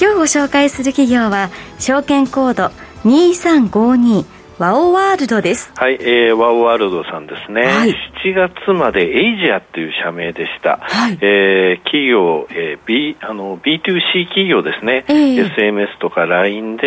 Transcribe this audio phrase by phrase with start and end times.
[0.00, 2.72] 今日ご紹介する企業は証券コード
[3.04, 4.24] 2352
[4.58, 5.72] ワオワールドです。
[5.74, 7.62] はい、えー、ワオワールドさんですね。
[7.62, 7.90] はい、
[8.24, 10.78] 7月までエイジアっていう社名でした。
[10.80, 15.04] はい、えー、企業、えー、B、あの、B2C 企業ですね。
[15.08, 16.86] えー、SMS とか LINE で、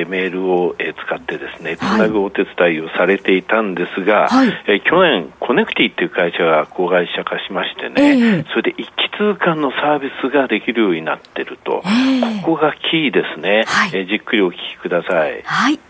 [0.00, 11.82] えー、メールを、えー、使ってですね、つなぐお手伝いをされていたんですが、はい、えー、去年、コネクティっていう会社が子会社化しましてね、えー、それで一気通貫のサービスができるようになってると。
[11.86, 13.64] えー、ここがキーですね。
[13.66, 15.40] はい、えー、じっくりお聞きください。
[15.42, 15.80] はい。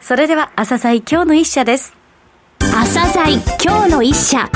[0.00, 1.94] それでは朝鮮今日の一社です。
[2.58, 4.50] 朝鮮今日の一社。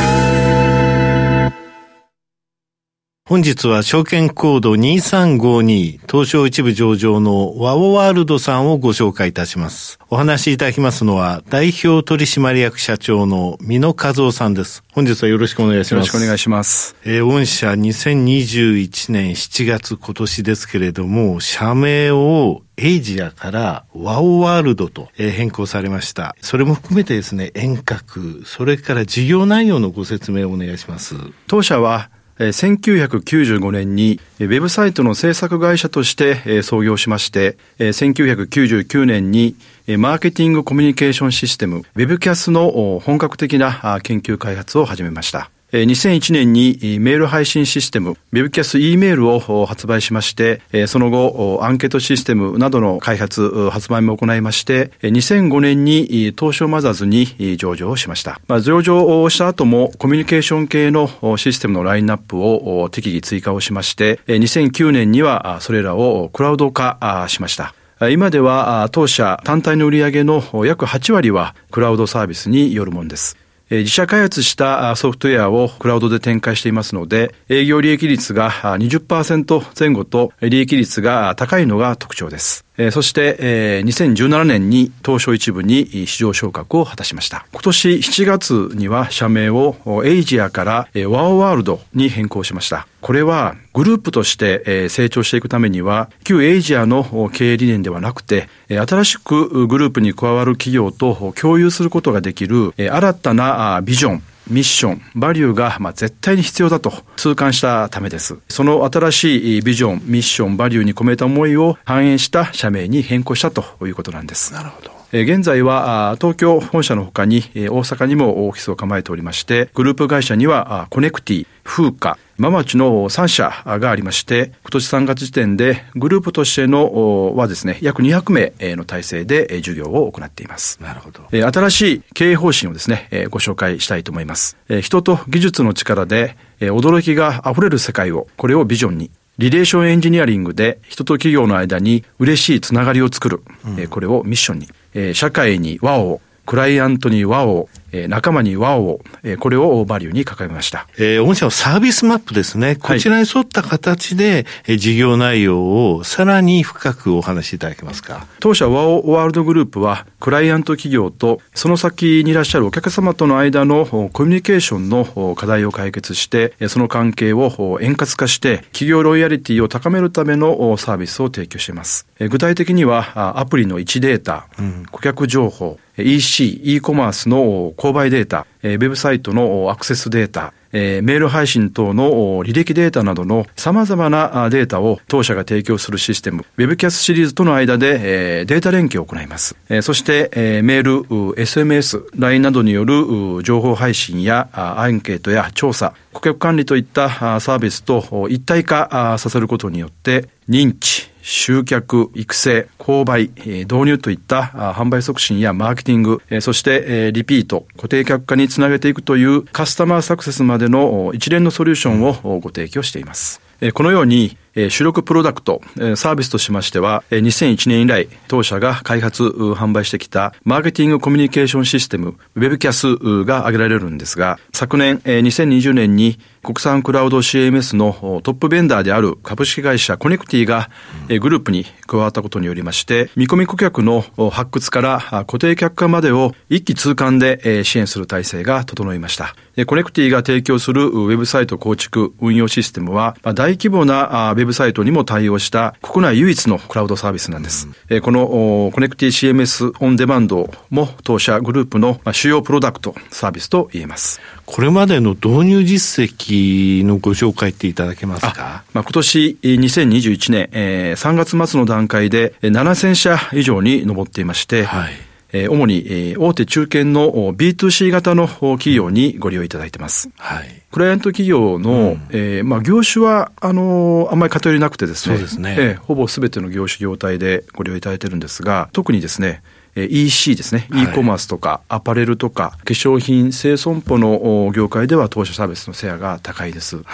[3.27, 9.99] 本日は証券コード2352東証一部上場のワオワールドさんをご紹介いたします。
[10.11, 14.83] お話しいただきますのは代表取締役社長の美野和夫さんです。
[14.93, 15.93] 本日はよろしくお願いします。
[15.93, 16.97] よろしくお願いします。
[17.05, 26.35] えー、御社2021年7月今年ですけれども、社名をエイジアからワオワールドと変更されました。
[26.41, 31.15] それも含めてですね、遠隔、それから事業内容のご説明をお願いします。
[31.47, 39.55] 当社は1995年にウェブサイトの制作会社として創業しまして、1999年に
[39.87, 45.51] マーケティングコミュニケーションシステム WebCAS の本格的な研究開発を始めました。
[45.73, 58.41] 2001年にメール配信システム WebCast E メールを発売しまして、その後アンケートシステムなどの開発、発売も行いまして、2005年に東証マザーズに上場しました。
[58.47, 67.75] まあ、上場した後もコミュニケーション系のシステムのラインナップを適宜追加をしまして、2009年にはそれらをクラウド化しました。
[68.11, 73.37] 今では当社単体の売上の約8割はクラウドサービスによるものです。
[73.71, 82.65] 自社開発したソフトウェアをクラウドで展開していますので、営業利益率が20%前後と利益率が高いのが特徴です。
[82.93, 87.47] そして、2017年に東証一部に市場昇格を果たしました。
[87.53, 92.87] 今年7月には社名をエイジアからワオワールドに変更しました。
[93.05, 108.39] これはグループとして成長していくためには、旧エイジアの経営理念ではなくて、新しくグループに加わる企業と共有することができる新たなビジョン、ミッション、バリューが、まあ、絶対に必要だと痛感したためです。
[108.49, 114.55] その新しいビジョン、ミッション、バリューに込めた思いを反映した社名に変更したということなんです。
[114.55, 114.95] なるほど。
[115.13, 130.81] 現在は東京本社のほかに大阪にもオフィスを構えておりまして、グループ会社にはコネクティ、 FUCA、ままちゅの3社がありまして、今年3月時点でグループとしてのはですね、約200名の体制で事業を行っています。
[130.83, 131.23] なるほど。
[131.31, 134.57] 新しい経営方針をですね、ご紹介したいと思います。
[134.83, 150.89] 人と技術の力で驚きが溢れる世界を、これをビジョンに、リレーションエンジニアリングで人と企業の間に嬉しいつながりを作る、うん、これをミッションに、社会に和を、クライアントに和を、え仲間に和を、えこれをバリューに掲げました。
[150.99, 152.75] えー、御社のサービスマップですね。
[152.75, 158.27] こちらに沿った形で、え事業内容をさらに深くお話しいただけますか？
[158.41, 172.07] 当社ワオワールドグループは、クライアント企業とその先にいらっしゃるお客様との間のコミュニケーションの課題を解決して、その関係を円滑化して、企業ロイヤリティを高めるためのサービスを提供しています。
[172.19, 189.55] 具体的には、アプリの位置データ、うん、顧客情報、EC、e コマースの購買データ、ウェブサイトのアクセスデータ、メール配信等の履歴データなどの様々なデータを当社が提供するシステム、WebCast シリーズとの間でデータ連携を行います。
[189.83, 190.31] そして
[190.63, 191.03] メール、
[191.35, 204.43] SMS、LINE などによる情報配信やアンケートや調査、顧客管理といったサービスと一体化させることによって認知、集客、育成、購買、導入といった
[204.77, 213.41] 販売促進やマーケティング、そしてリピート、固定客化につなげていくというカスタマーサクセスまでの一連のソリューションをご提供しています。
[213.73, 214.37] このように、
[214.71, 215.63] 主力プロダクト、
[215.97, 230.69] サービスとしましては、2001年以来、当社が開発、販売してきた、マーケティングコミュニケーションシステム、WebCAS が挙げられるんですが、昨年、2020年に、国産クラウド CMS のトップベンダーである株式会社コネクティが
[231.09, 239.35] グループに加わったことによりまして、見込み顧客の発掘から固定客化までを一気通貫で支援する体制が整いました。
[239.65, 247.69] コネクティが提供するウェブサイト構築運用システムは、大規模なウェブサイトにも対応した国内唯一のクラウドサービスなんです。
[247.89, 254.21] うん、このコネクティ CMS オンデマンドも当社グループの主要プロダクトサービスと言えます。
[254.47, 258.65] これまでの導入実績のご紹介っていただけますか？
[258.75, 264.93] まあ、今年2021年、えー、3月末の段階で7000社以上に上っていまして、はい
[265.35, 270.09] えー、主に、えー、大手中堅の B2C 型の企業にご利用いただいてます。
[270.17, 270.63] はい。
[270.71, 275.17] クライアント企業の、うん、えー、まあ、業種は、あのー、あんまり偏りなくてですね。
[275.17, 275.57] そうですね。
[275.59, 279.43] えー、ほぼすべての業種業態でご利用いただいてるんですが、特にですね、
[279.77, 286.77] EC ですね、e コマースとかアパレルとか化粧品生損保の業界では当社サービスのシェアが高いです。
[286.77, 286.85] はい、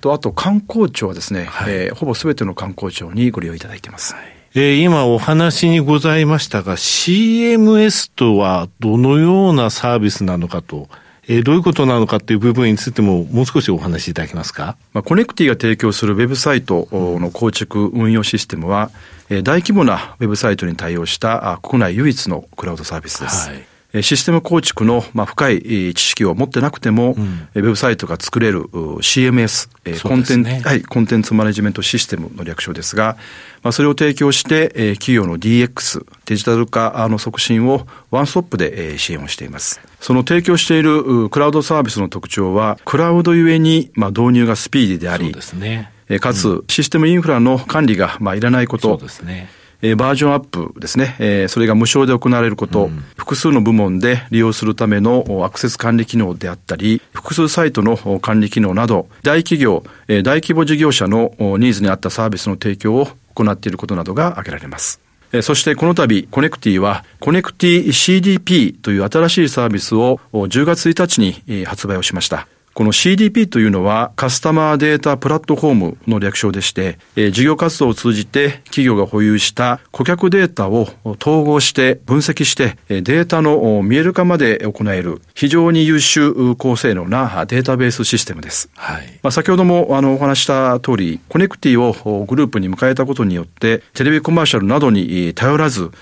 [0.00, 4.14] とあと観光庁はですね、はい、えー、ほぼすべての観光庁にご利用いただいています。
[4.14, 10.90] はいえー、今お話にございましたが、CMS とはどのようなサービスなのかと、
[11.26, 14.76] えー、どういうことなのかという部分についてももう少しお話しいただけますか？
[14.92, 18.90] まあ、コネクティが提供するウェブサイトの構築運用システムは、
[19.30, 23.48] えー、大規模なウェブサイトに対応した国内唯一のクラウドサービスです。
[23.48, 33.18] はいシステム構築の、まあ、深い知識を持ってなくても、うん、ウェブサイトが作れる CMS、ね、コンテンツ、はい、コンテンツマネジメントシステムの略称ですが、
[33.62, 39.80] まあ、それを提供して、えー、企業の DX、デジタル化の促進をワンストップで、えー、支援をしています。
[40.00, 45.92] その提供しているクラウドサービスの特徴は、クラウドゆえに、まあ、導入がスピーディーであり、そうですね。
[46.08, 48.88] えー、かつ、システムインフラの管理が、まあ、いらないこと。
[48.88, 49.50] そうですね。
[49.82, 65.00] えー、バージョンアップですね、えー、それが無償で行われること、うん、複数の部門で利用するためのアクセス管理機能であったり、複数サイトの管理機能など、大企業、えー、大規模事業者のニーズに合ったサービスの提供を行っていることなどが挙げられます。
[65.40, 72.46] そしてこの度、コネクティは、コネクティ CDP という新しいサービスを10月1日に発売をしました。
[72.74, 80.88] この CDP というのはカスタマーデータプラットフォームの略称でして、えー、事業活動を通じて企業が保有した顧客データを
[81.20, 88.70] 統合して分析してデータの見える化まで行える非常に優秀高性能なデータベースシステムです。
[88.76, 89.20] はい。
[89.22, 95.92] まあ、先ほどもあのお話した通り、コネクティをグループに迎えたことによってテレビコマーシャルなどに頼らず、うん、ウ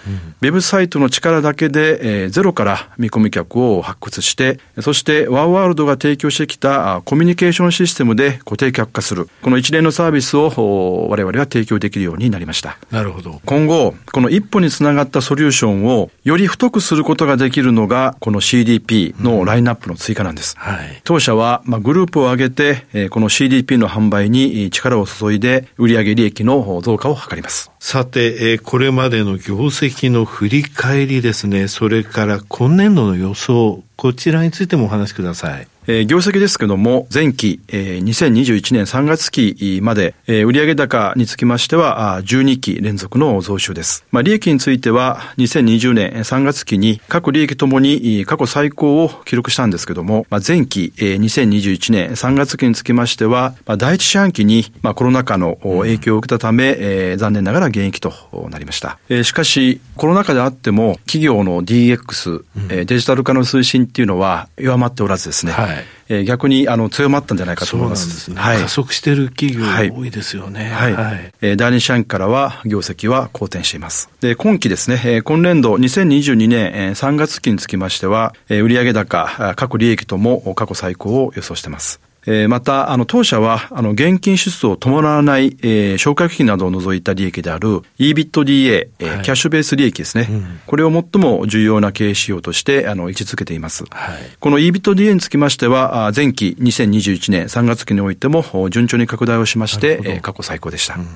[0.43, 9.29] ェブサイトの力だけで、えー、ゼロから見込み客を発掘して、そしてワオワールドが提供してきたコミュニケーションシステムで固定客化する。
[9.43, 12.79] この一連のサービスを我々は提供できるようになりました。
[12.91, 13.41] なるほど。
[13.45, 20.57] 今後、この一本につながったソリューションをより太くすることができるのが、この CDP のラインナップの追加なんです。
[20.57, 27.71] うん、はい、当社は、まあ、グループを挙げて、この CDP の販売に力を注いで、売上利益の増加を図ります。
[27.79, 35.69] さて、これまでの業績の振り返りですね、それから今年度の予想、こちらについてもお話しください。
[35.87, 44.05] えー、業績ですけども、前期、えー、2021年3月期まで、えー、売上高につきましては、12期連続の増収です。
[44.11, 58.13] まあ、利益については、2020年3月期に各利益ともに過去最高を記録したんですけども、まあ、前期、えー、2021年3月期につきましては、まあ、第一四半期に、まあ、コロナ禍の影響を受けたため、えー、残念ながら減益と
[58.51, 58.99] なりました。
[59.09, 68.09] えー、しかし、コロナ禍であっても、企業の DX、うん、デジタル化の推進っていうのは弱まっておらずですね、はいえー、逆にあの強まったんじゃないかと思います。
[68.09, 70.65] すね、はい、加速している企業が多いですよね。
[70.71, 70.95] はい。
[70.95, 74.09] はい、えー、第二四半期からは業績は好転しています。
[74.21, 82.01] で、今期ですね、えー、今年度2022年、えー、3月期につきましては、えー、売上高、各利益とも過去最高を予想しています。
[82.27, 90.61] えー、また、あの、当社は、あの、現金出走を伴わない、えー、消化費などを除いた利益である EBITDA、えー、はい、キャッシュベース利益ですね、うん。
[90.67, 93.85] これを最も重要な経営指標として、あの、位置づけています。
[93.91, 100.97] はい、この EBITDA につきましては、前期2021年3月期においても順調に拡大をしまして、えー、過去最高でした。
[100.97, 101.07] うん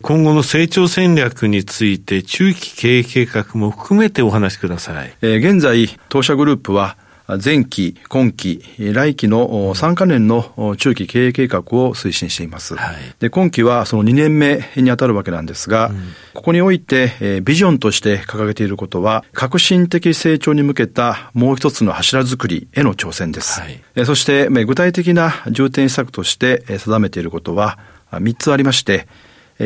[0.00, 5.12] 今後の成長戦略について中期経営計画も含めてお話しください。
[5.22, 6.96] えー、現在、当社グループは
[7.36, 12.74] 前期、今期、来期の3カ年の中期経営計画を推進しています。
[12.74, 23.60] はい、で今期はその2年目に当たるわけなんですが、うん、ここにおいてビジョンとして掲げていることは、革新的成長に向けたもう一つの柱づくりへの挑戦です。
[23.60, 27.78] はい、そして具体的な重点施策として定めていることは
[28.10, 29.06] 3つありまして、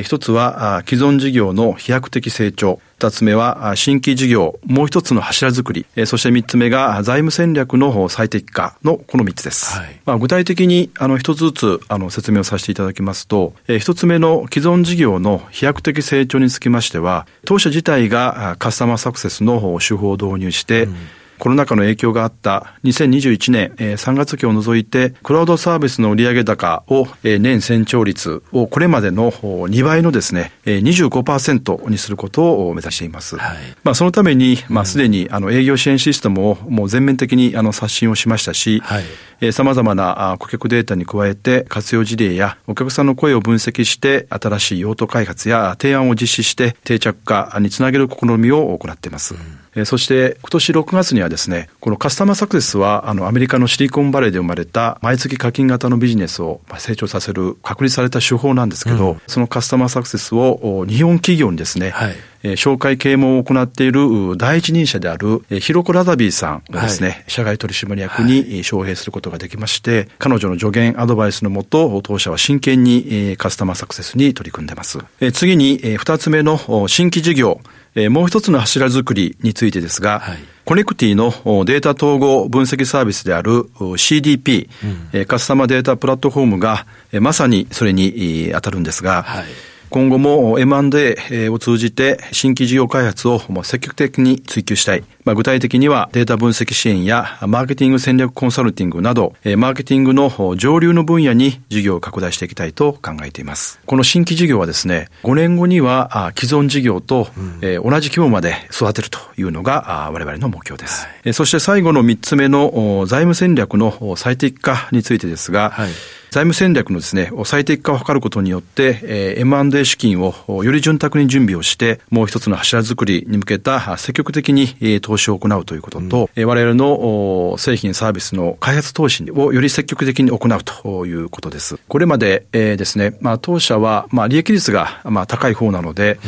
[0.01, 2.81] 一つは既存事業の飛躍的成長。
[2.99, 8.77] 二つ目は新規事業、もう一つの柱づくり、そして三つ目が財務戦略の最適化。
[8.85, 9.77] のこの三つです。
[9.77, 20.97] はい、まあ、具体的にあの一つずつあの説明をさせていただきますと、一つ目の既存事業の飛躍的成長につきましては、当社自体がカスタマーサクセスの手法を導入して、うん
[21.39, 33.37] コロナ禍の影響があった2021年3月期を除いて、クラウドサービスの売上高を年成長率をこれまでの2倍のですね、25%にすることを目指しています。
[33.37, 39.05] はい、まあそのために、まあすでにあの営業支援システムをもう全面的にあの刷新をしましたし、はい
[39.51, 49.35] 様々な顧客データに加えて活用事例やお客さんの声を分析して新しい用途開発や提案を実施して定着化につなげる試みを行っています。
[49.35, 62.15] うん、そして今年6月にはですね、このカスタマーサクセスはあのアメリカのシリコンバレーで生まれた毎月課金型のビジネスを成長させる確立された手法なんですけど、うん、そのカスタマーサクセスを日本企業にですね、はい。
[62.45, 74.99] えー、紹介啓蒙を行っている第一人者である、えー、ヒロコ・ラザビーさんをですね、はい、社外取締役に招聘することができまして、彼女の助言、アドバイスのもと、当社は真剣に、えー、カスタマーサクセスに取り組んでいます。
[75.21, 77.61] えー、次に、えー、二つ目の新規事業、
[77.95, 81.31] えー、もう一つの柱作りについてですが、はい、コネクティの
[81.65, 83.65] データ統合分析サービスである
[83.97, 84.69] CDP、
[85.13, 86.87] うん、カスタマーデータプラットフォームが
[87.21, 89.45] まさにそれに当たるんですが、はい
[89.93, 95.05] 今後も M&A を通じて新規事業開発を積極的に追求したい。
[95.27, 103.81] まあ、具体的にはデータ分析支援やマーケティング戦略コンサルティングなど、マーケティングの上流の分野に事業を拡大していきたいと考えています。
[103.85, 107.29] この新規事業はですね、5年後には既存事業と
[107.61, 111.07] 同じ規模まで育てるというのが我々の目標です。
[111.23, 115.91] はい、そして最後の3つ目の財務戦略の最適化についてですが、はい
[116.33, 131.77] 財務戦略のですね、最適化を図ることによって、えー、M&A 資金をより潤沢に準備をして、もう一つの柱作りに向けた積極的に、えー、投資を行うということと、うん、我々の製品サービスの開発投資をより積極的に行うということです。
[131.87, 136.19] これまで、えー、ですね、まあ当社は、まあ利益率が、まあ高い方なので、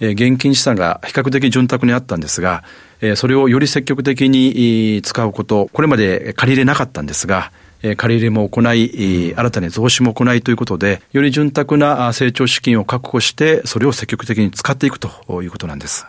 [0.00, 2.64] うん、えー、現金資産が比較的潤沢にあったんですが、
[3.16, 7.50] それをより積極的に使うこと、これまで借りれなかったんですが、
[7.96, 16.06] 借り入れも行い、新たに増資も行いということで、より潤沢な成長資金を確保して、それを積極的に使っていくということなんです。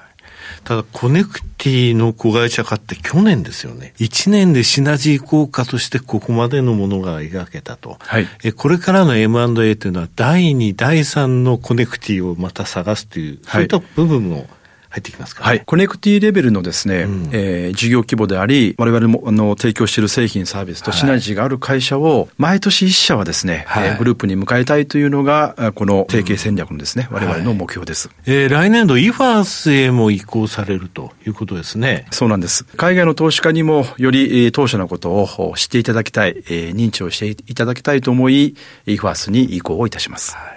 [0.64, 3.94] ただ、コネクティの子会社化って去年ですよね。
[4.00, 7.98] 1年でシナジー効果としてここまでのものが描けたと。
[8.00, 14.48] はい、えこれからの M&A というのは、第2、第3のコネクティをまた探すという、そういった部分も
[14.96, 15.62] 入ってきますか、ね、はい。
[15.66, 28.08] コネクティレベルのですね、うん、えー、事業規模であり、我々もあの提供している製品サービスとシナジーがある会社を、毎年一社はですね、はい、グループに迎えたいというのが、この提携戦略のですね、うん、我々の目標です。
[28.08, 32.08] はい、えー、来年度 IFRS へも移行されるということですね。
[32.12, 32.64] そうなんです。
[32.78, 40.36] 海外の投資家にもより当社のことを知っていただきたい、えー、認知をしていただきたいと思い、イファースに移行をいたします。
[40.36, 40.55] はい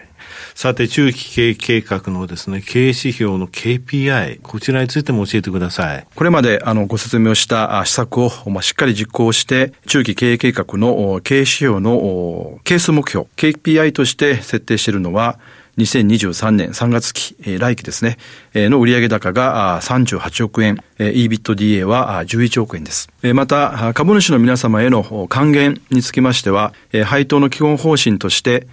[0.61, 6.07] さて、中期経営計画のですね、経営指標の KPI、こちらについても教えてください。
[6.13, 15.39] これまであのご説明をした施策を、まあ、しっかり実行して、中期経営計画の経営指標の係数目標、KPI として設定しているのは、
[15.77, 18.19] 2023年3月期、来期ですね、
[18.53, 23.09] の売上高が38億円、EBITDA は11億円です。
[23.33, 26.75] また、株主の皆様への還元につきましては、
[27.05, 28.67] 配当の基本方針として、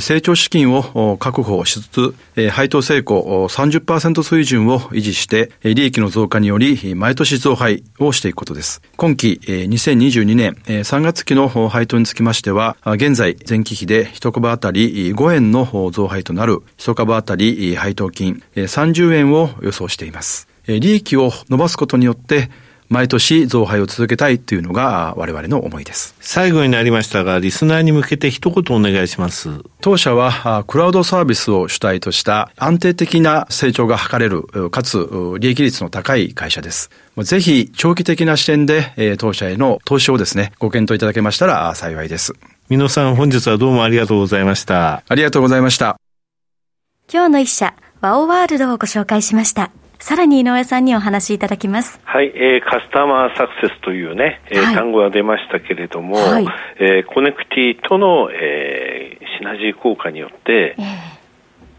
[0.00, 8.82] 成長資金を確保しつつ、配当成功30%水準を維持して、利益の増加により、毎年増配をしていくことです。
[8.96, 20.48] 今期2022年3月期の配当につきましては、現在前期比で1株当たり5円の増配となる1株当たり配当金30円を予想しています。
[20.66, 22.50] 利益を伸ばすことによって、
[22.88, 26.14] 毎年増配を続けたいというのが我々の思いです。
[26.20, 29.50] 最後になりましたが、リスナーに向けて一言お願いします。
[29.80, 36.90] 当社はクラウドサービスを主体とした安定的な成長が図れる、かつ利益率の高い会社です。
[37.18, 42.32] ぜひ長期的な視点で当社への投資をですね、ご検討いただけましたら幸いです。
[42.68, 45.02] 皆さん本日はどうもありがとうございました。
[45.08, 45.96] ありがとうございました。
[47.12, 49.70] 今日の一社、WOW WORLD をご紹介しました。
[50.00, 52.00] さらに井上さんにお話しいただきます。
[52.04, 56.46] はい、えー、カスタマーサクセスというね、えー、はい、単語が出ましたけれども、はい、
[56.78, 60.82] えー、コネクティとの、えー、シナジー効果によって、え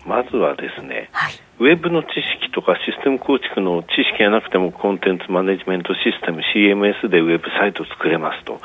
[0.05, 2.07] ー、まずはですね、はい、ウェブの知
[2.43, 8.59] 識とかシステム構築の知識がなくてもコンテンツマネジメントシステム CMS でウェブサイトを作れますと。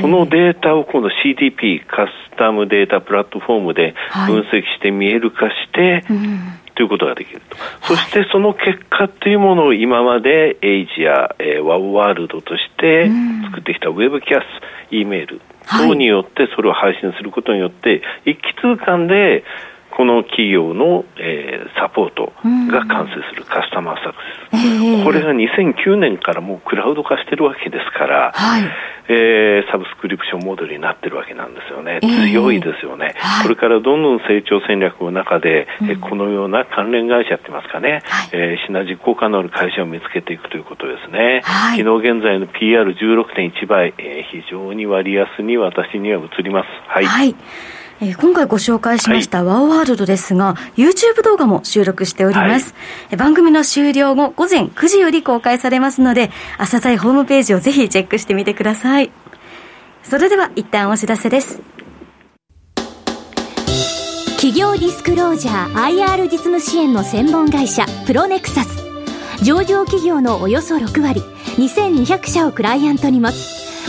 [0.00, 3.96] そのデータを今度 CDP、カスタマーデータプラットフォームで
[4.28, 7.56] 分析して見える化して、はいということができると。
[7.82, 13.10] そしてその結果というものを今までエイジや、えー、ワウワールドとして
[13.44, 14.44] 作ってきたウェブキャス、
[14.90, 19.44] E メール等によってそれを配信することによって一気通貫で
[19.96, 22.32] この企業の、えー、サポート
[22.72, 24.16] が完成するカスタマーサク
[24.50, 28.62] セス、えー、これが2009年からもうクラウド化してるわけですから、はい、
[29.08, 46.68] えー、サブスクリプションモデルになってるわけなんですよね、えー、強いですよね、はい、これからどんどん成長戦略の中で、うん、えこのような関連会社って言いますかね、はい、えー、シナジー効果のある会社を見つけていくということですね、はい、昨日現在の PR16.1 倍、えー、非常に割安に私には移ります。
[46.88, 47.34] はい、はい
[48.02, 52.74] えー、今回ご紹介しました、ワオワールドですが、YouTube 動画も収録しております、
[53.10, 59.12] はい、番組の終了後、午前9時より公開されますので、朝鮮ホームページをぜひチェックしてみてください。
[60.02, 61.60] それでは、一旦お知らせです。
[64.34, 68.82] 企業ディスクロージャー IR 実務支援の専門会社、プロネクサス。
[69.44, 71.20] 上場企業のおよそ6割、
[71.56, 73.61] 2200社をクライアントに持つ。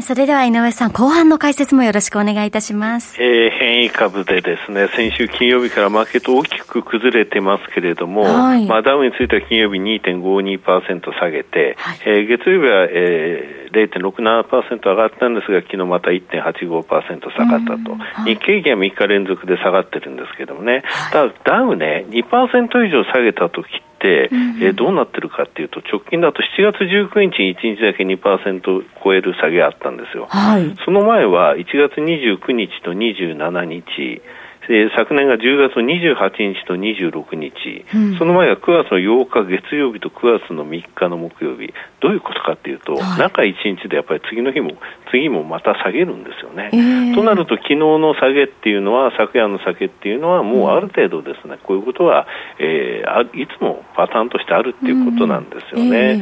[0.00, 3.20] それでは井上さん、後半の解説もよろしくお願いいたします。
[3.20, 17.96] えー、変異株でですね、先週金曜日からマーケット大きく崩れてますけれども、はい、まあダウについては金曜日2.52%下げて、はい、えー、月曜日は、えー、0.67%上がったんですが、昨日また1.85%下がったと。
[18.24, 30.26] 日経平均は3日連続で下がってるんですけどもね、ただダウね、2%以上下げた時って、えー、どうなってるかっていうと、直近だと7月19日に1日だけ2%超える下げあったんですよ。
[30.28, 34.22] はい、その前は1月29日と27日、
[34.70, 44.70] え昨年が10月28日と26日、うん、その前は9月の8日月曜日と9月の3日の木曜日、どういうことかっていうと、はい、中1日でやっぱり次の日も、
[45.10, 46.70] 次もまた下げるんですよね。
[46.72, 52.26] えー、となると、昨日の下げっていうのは、昨夜の下げっていうのは、もうある程度ですね、うん、こういうことは、
[52.58, 55.84] えー、いつもパターンとしてあるっていうことなんですよね。
[55.84, 56.12] うんえ。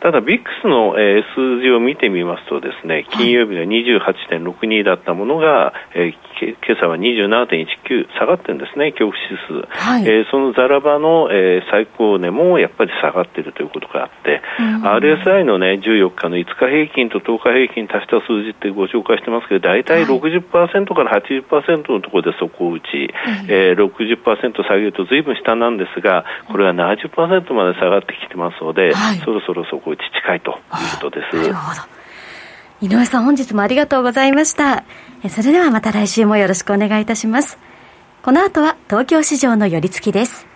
[0.00, 14.42] ー、ただ、ビックスの、えー、数字を見てみますとですね、金曜日が28.62だったものが、えー、今朝は27.19下がってるんですね、恐怖指数、はい、えー、そのザラバの、えー、最高値もやっぱり下がっているということがあって、
[15.26, 22.86] RSI の、ね、14日の5日平均と10日平均足した数字ってご紹介してますけど、大体60%から80%のところで底を打ち、
[23.48, 30.56] えー、60%下げるとずいぶん下なんですが、これは70%まで下がってきてますので、はい、そろそろ底打ち近いという
[31.00, 31.36] ことです。
[32.80, 34.84] 井上さん本日もありがとうございました。
[35.28, 37.58] それではまた来週もよろしくお願いいたします。
[38.22, 40.55] この後は東京市場の寄り付きです。